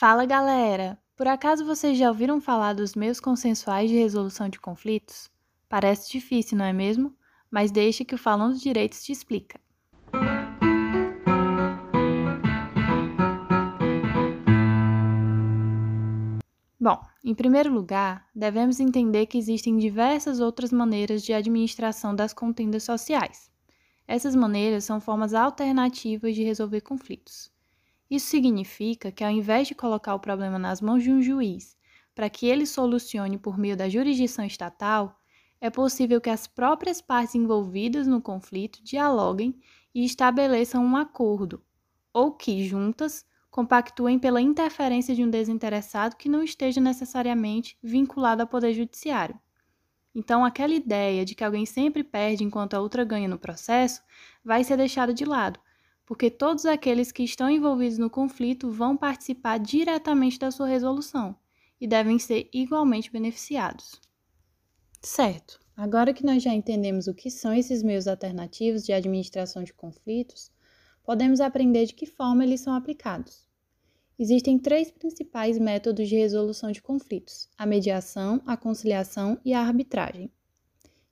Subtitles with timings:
[0.00, 0.96] Fala galera!
[1.16, 5.28] Por acaso vocês já ouviram falar dos meios consensuais de resolução de conflitos?
[5.68, 7.12] Parece difícil, não é mesmo?
[7.50, 9.58] Mas deixe que o Falando Direitos te explica.
[16.78, 22.84] Bom, em primeiro lugar, devemos entender que existem diversas outras maneiras de administração das contendas
[22.84, 23.50] sociais.
[24.06, 27.50] Essas maneiras são formas alternativas de resolver conflitos.
[28.10, 31.76] Isso significa que, ao invés de colocar o problema nas mãos de um juiz
[32.14, 35.20] para que ele solucione por meio da jurisdição estatal,
[35.60, 39.60] é possível que as próprias partes envolvidas no conflito dialoguem
[39.94, 41.62] e estabeleçam um acordo,
[42.12, 48.48] ou que, juntas, compactuem pela interferência de um desinteressado que não esteja necessariamente vinculado ao
[48.48, 49.38] Poder Judiciário.
[50.14, 54.02] Então, aquela ideia de que alguém sempre perde enquanto a outra ganha no processo
[54.44, 55.60] vai ser deixada de lado
[56.08, 61.36] porque todos aqueles que estão envolvidos no conflito vão participar diretamente da sua resolução
[61.78, 64.00] e devem ser igualmente beneficiados.
[65.02, 69.74] Certo, agora que nós já entendemos o que são esses meios alternativos de administração de
[69.74, 70.50] conflitos,
[71.04, 73.46] podemos aprender de que forma eles são aplicados.
[74.18, 80.32] Existem três principais métodos de resolução de conflitos: a mediação, a conciliação e a arbitragem.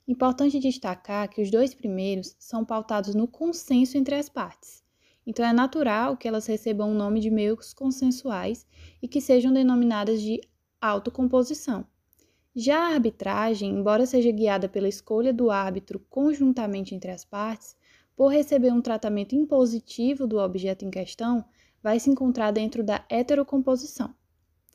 [0.08, 4.85] Importante destacar que os dois primeiros são pautados no consenso entre as partes
[5.26, 8.64] então é natural que elas recebam o nome de meios consensuais
[9.02, 10.40] e que sejam denominadas de
[10.80, 11.84] autocomposição.
[12.54, 17.76] Já a arbitragem, embora seja guiada pela escolha do árbitro conjuntamente entre as partes,
[18.16, 21.44] por receber um tratamento impositivo do objeto em questão,
[21.82, 24.14] vai se encontrar dentro da heterocomposição.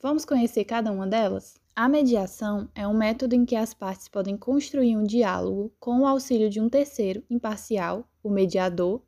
[0.00, 1.60] Vamos conhecer cada uma delas?
[1.74, 6.06] A mediação é um método em que as partes podem construir um diálogo com o
[6.06, 9.02] auxílio de um terceiro imparcial, o mediador,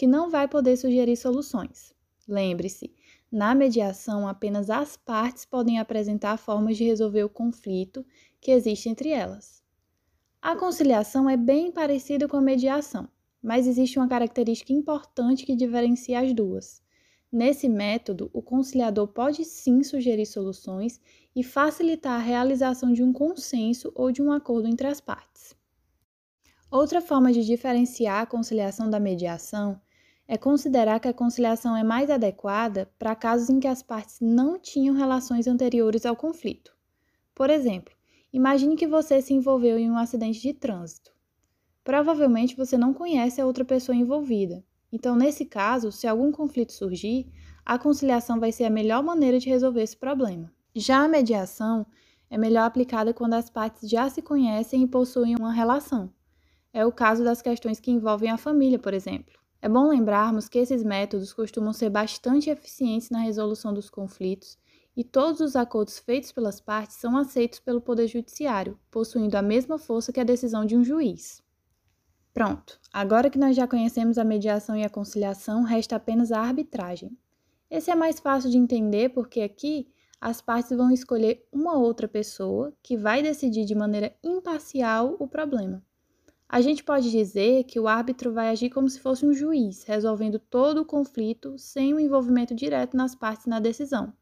[0.00, 1.94] que não vai poder sugerir soluções.
[2.26, 2.90] Lembre-se,
[3.30, 8.02] na mediação, apenas as partes podem apresentar formas de resolver o conflito
[8.40, 9.62] que existe entre elas.
[10.40, 13.10] A conciliação é bem parecida com a mediação,
[13.42, 16.82] mas existe uma característica importante que diferencia as duas.
[17.30, 20.98] Nesse método, o conciliador pode sim sugerir soluções
[21.36, 25.54] e facilitar a realização de um consenso ou de um acordo entre as partes.
[26.70, 29.78] Outra forma de diferenciar a conciliação da mediação
[30.32, 34.56] é considerar que a conciliação é mais adequada para casos em que as partes não
[34.60, 36.72] tinham relações anteriores ao conflito.
[37.34, 37.92] Por exemplo,
[38.32, 41.12] imagine que você se envolveu em um acidente de trânsito.
[41.82, 44.62] Provavelmente você não conhece a outra pessoa envolvida.
[44.92, 47.26] Então, nesse caso, se algum conflito surgir,
[47.66, 50.52] a conciliação vai ser a melhor maneira de resolver esse problema.
[50.76, 51.84] Já a mediação
[52.30, 56.08] é melhor aplicada quando as partes já se conhecem e possuem uma relação.
[56.72, 59.40] É o caso das questões que envolvem a família, por exemplo.
[59.62, 64.56] É bom lembrarmos que esses métodos costumam ser bastante eficientes na resolução dos conflitos
[64.96, 69.78] e todos os acordos feitos pelas partes são aceitos pelo Poder Judiciário, possuindo a mesma
[69.78, 71.42] força que a decisão de um juiz.
[72.32, 77.16] Pronto, agora que nós já conhecemos a mediação e a conciliação, resta apenas a arbitragem.
[77.70, 82.72] Esse é mais fácil de entender porque aqui as partes vão escolher uma outra pessoa
[82.82, 85.82] que vai decidir de maneira imparcial o problema.
[86.52, 90.36] A gente pode dizer que o árbitro vai agir como se fosse um juiz, resolvendo
[90.36, 94.12] todo o conflito sem o envolvimento direto nas partes na decisão.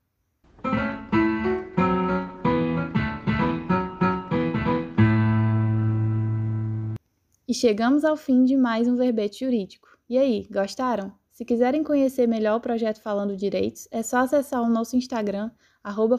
[7.48, 9.88] E chegamos ao fim de mais um verbete jurídico.
[10.06, 11.14] E aí, gostaram?
[11.30, 15.50] Se quiserem conhecer melhor o projeto Falando Direitos, é só acessar o nosso Instagram,
[15.82, 16.18] arroba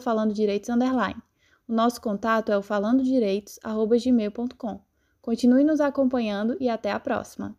[1.68, 4.89] O nosso contato é o falandodireitos.gmail.com.
[5.22, 7.59] Continue nos acompanhando e até a próxima!